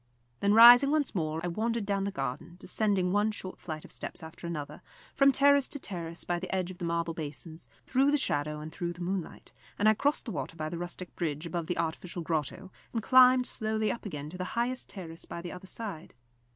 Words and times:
Then 0.39 0.55
rising 0.55 0.89
once 0.89 1.13
more 1.13 1.39
I 1.45 1.47
wandered 1.47 1.85
down 1.85 2.05
the 2.05 2.11
garden, 2.11 2.55
descending 2.57 3.11
one 3.11 3.29
short 3.31 3.59
flight 3.59 3.85
of 3.85 3.91
steps 3.91 4.23
after 4.23 4.47
another, 4.47 4.81
from 5.13 5.31
terrace 5.31 5.69
to 5.69 5.79
terrace 5.79 6.23
by 6.23 6.39
the 6.39 6.49
edge 6.55 6.71
of 6.71 6.79
the 6.79 6.85
marble 6.85 7.13
basins, 7.13 7.69
through 7.85 8.09
the 8.09 8.17
shadow 8.17 8.61
and 8.61 8.71
through 8.71 8.93
the 8.93 9.01
moonlight; 9.03 9.53
and 9.77 9.87
I 9.87 9.93
crossed 9.93 10.25
the 10.25 10.31
water 10.31 10.55
by 10.55 10.69
the 10.69 10.79
rustic 10.79 11.15
bridge 11.15 11.45
above 11.45 11.67
the 11.67 11.77
artificial 11.77 12.23
grotto, 12.23 12.71
and 12.91 13.03
climbed 13.03 13.45
slowly 13.45 13.91
up 13.91 14.03
again 14.07 14.31
to 14.31 14.39
the 14.39 14.43
highest 14.57 14.89
terrace 14.89 15.25
by 15.25 15.39
the 15.39 15.51
other 15.51 15.67
side. 15.67 16.15